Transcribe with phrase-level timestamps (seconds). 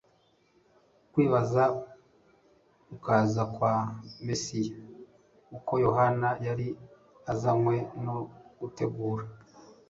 [1.11, 1.63] kwibaza
[2.93, 3.73] ukuza kwa
[4.25, 4.75] Mesiya
[5.57, 6.67] uko Yohana yari
[7.31, 8.15] azanywe no
[8.59, 9.23] gutegura.